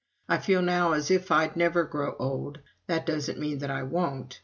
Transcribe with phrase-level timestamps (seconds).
[0.27, 2.57] I feel now as if I'd never grow old
[2.87, 4.39] that doesn't mean that I won't.